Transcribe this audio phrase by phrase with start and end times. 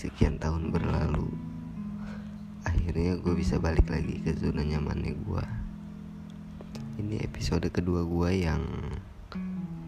[0.00, 1.28] sekian tahun berlalu
[2.64, 5.44] Akhirnya gue bisa balik lagi ke zona nyamannya gue
[7.04, 8.64] Ini episode kedua gue yang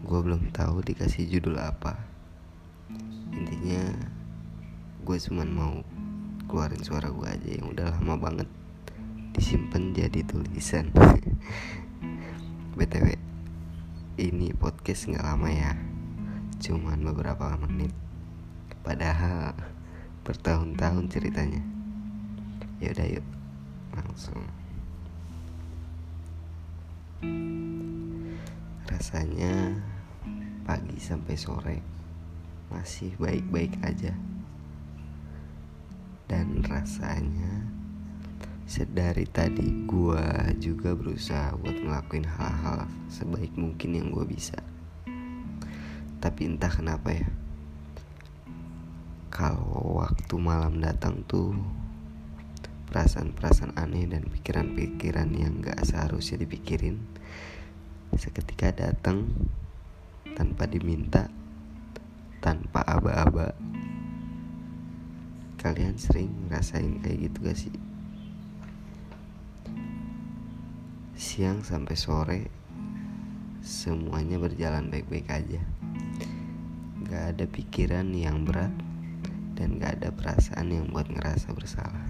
[0.05, 1.97] Gue belum tahu dikasih judul apa.
[3.33, 3.89] Intinya
[5.01, 5.81] Gue cuman mau
[6.45, 8.49] keluarin suara gue aja yang udah lama banget
[9.33, 10.93] Disimpan jadi tulisan.
[12.77, 13.17] BTW
[14.21, 15.73] Ini podcast gak lama ya
[16.61, 18.02] Cuman beberapa menit
[18.83, 19.55] Padahal
[20.27, 21.63] bertahun-tahun ceritanya.
[22.83, 23.27] Ya udah yuk,
[23.95, 24.43] langsung.
[28.91, 29.79] Rasanya
[30.67, 31.79] pagi sampai sore
[32.67, 34.11] masih baik-baik aja.
[36.27, 37.63] Dan rasanya
[38.67, 44.59] sedari tadi gua juga berusaha buat ngelakuin hal-hal sebaik mungkin yang gua bisa.
[46.19, 47.42] Tapi entah kenapa ya
[49.33, 51.57] kalau waktu malam datang tuh
[52.93, 57.01] perasaan-perasaan aneh dan pikiran-pikiran yang gak seharusnya dipikirin.
[58.13, 59.25] Seketika datang
[60.37, 61.33] tanpa diminta
[62.45, 63.57] tanpa aba-aba.
[65.57, 67.73] Kalian sering ngerasain kayak gitu gak sih?
[71.17, 72.41] Siang sampai sore
[73.65, 75.61] semuanya berjalan baik-baik aja.
[77.09, 78.82] Gak ada pikiran yang berat
[79.63, 82.03] dan gak ada perasaan yang buat ngerasa bersalah.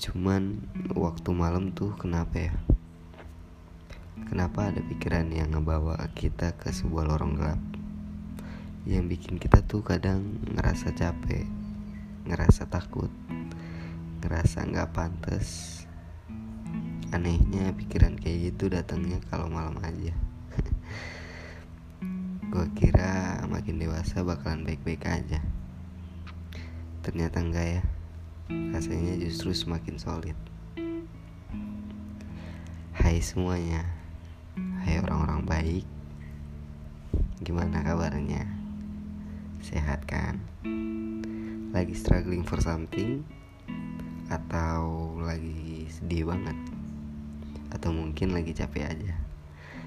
[0.00, 0.64] Cuman
[0.96, 2.56] waktu malam tuh kenapa ya?
[4.24, 7.60] Kenapa ada pikiran yang ngebawa kita ke sebuah lorong gelap?
[8.88, 11.44] Yang bikin kita tuh kadang ngerasa capek
[12.24, 13.12] ngerasa takut
[14.24, 15.84] ngerasa gak pantas
[17.12, 20.16] anehnya pikiran kayak gitu datangnya kalau malam aja.
[22.56, 25.44] Gue kira makin dewasa bakalan baik-baik aja
[27.04, 27.82] Ternyata enggak ya
[28.48, 30.32] Rasanya justru semakin solid
[32.96, 33.84] Hai semuanya
[34.56, 35.86] Hai orang-orang baik
[37.44, 38.48] Gimana kabarnya?
[39.60, 40.40] Sehat kan?
[41.76, 43.20] Lagi struggling for something?
[44.32, 46.56] Atau lagi sedih banget?
[47.68, 49.12] Atau mungkin lagi capek aja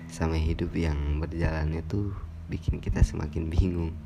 [0.06, 2.14] Sama hidup yang berjalannya tuh
[2.46, 3.98] Bikin kita semakin bingung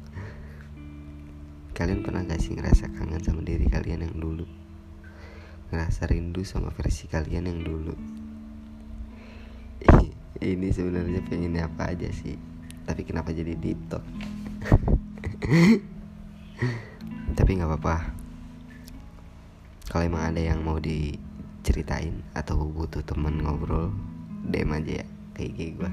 [1.82, 4.46] Kalian pernah gak sih ngerasa kangen sama diri kalian yang dulu?
[5.74, 7.98] Ngerasa rindu sama versi kalian yang dulu?
[10.54, 12.38] Ini sebenarnya pengen apa aja sih
[12.86, 13.82] Tapi kenapa jadi deep?
[17.42, 18.14] Tapi gak apa-apa
[19.90, 23.90] Kalau emang ada yang mau diceritain Atau butuh temen ngobrol
[24.54, 25.92] DM aja ya Kayak kayak gue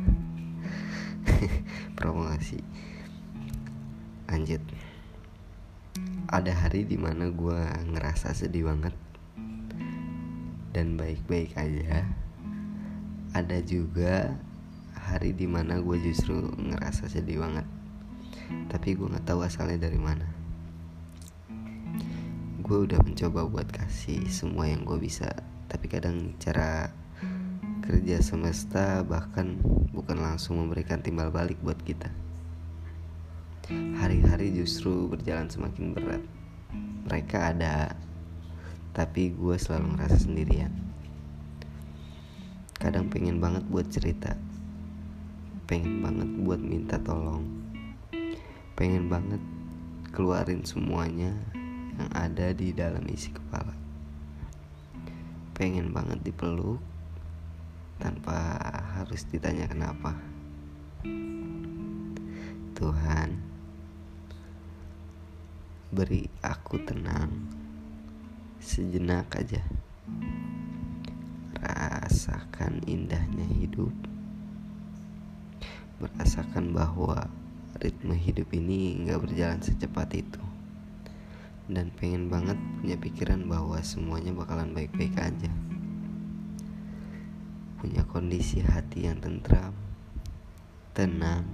[1.97, 2.60] Promosi
[4.28, 4.60] Lanjut
[6.28, 8.93] ada hari di mana gue ngerasa sedih banget.
[10.77, 12.05] Dan baik-baik aja.
[13.33, 14.37] Ada juga
[14.93, 17.65] hari di mana gue justru ngerasa sedih banget.
[18.69, 20.28] Tapi gue nggak tahu asalnya dari mana.
[22.60, 25.33] Gue udah mencoba buat kasih semua yang gue bisa.
[25.72, 26.93] Tapi kadang cara
[27.81, 29.56] kerja semesta bahkan
[29.97, 32.28] bukan langsung memberikan timbal balik buat kita
[33.69, 36.25] hari-hari justru berjalan semakin berat.
[37.05, 37.93] Mereka ada,
[38.97, 40.73] tapi gue selalu ngerasa sendirian.
[42.81, 44.39] Kadang pengen banget buat cerita,
[45.69, 47.45] pengen banget buat minta tolong,
[48.73, 49.43] pengen banget
[50.17, 51.37] keluarin semuanya
[52.01, 53.77] yang ada di dalam isi kepala.
[55.53, 56.81] Pengen banget dipeluk
[57.99, 58.57] tanpa
[58.97, 60.15] harus ditanya kenapa.
[62.78, 63.47] Tuhan,
[65.88, 67.32] Beri aku tenang.
[68.60, 69.65] Sejenak aja.
[71.57, 73.97] Rasakan indahnya hidup.
[75.97, 77.33] Merasakan bahwa
[77.80, 80.45] ritme hidup ini gak berjalan secepat itu.
[81.72, 85.48] Dan pengen banget punya pikiran bahwa semuanya bakalan baik-baik aja.
[87.80, 89.71] Punya kondisi hati yang tentram
[90.98, 91.47] Tenang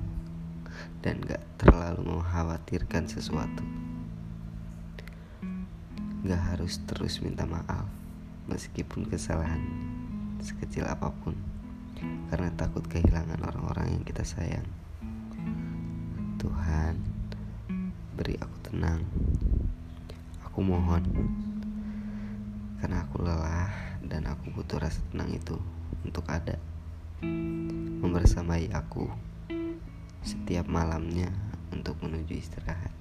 [1.05, 3.84] Dan gak terlalu mengkhawatirkan sesuatu
[6.25, 7.85] Gak harus terus minta maaf
[8.49, 9.61] Meskipun kesalahan
[10.41, 11.37] sekecil apa pun.
[12.33, 14.65] Karena takut kehilangan orang-orang yang kita sayang.
[16.41, 16.97] Tuhan
[18.17, 19.05] Beri aku tenang.
[20.49, 21.05] Aku mohon
[22.81, 25.61] Karena aku lelah Dan aku butuh rasa tenang itu
[26.09, 26.57] Untuk ada.
[28.01, 29.13] Membersamai aku
[30.25, 31.29] Setiap malamnya
[31.69, 32.94] Untuk menuju istirahat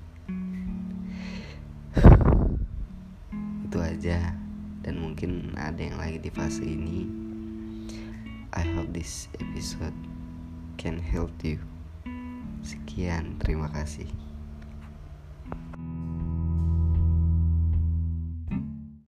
[4.04, 4.36] aja.
[4.84, 7.08] Dan mungkin ada yang lagi di fase ini.
[8.52, 9.96] I hope this episode
[10.76, 11.64] can help you.
[12.60, 14.23] Sekian terima kasih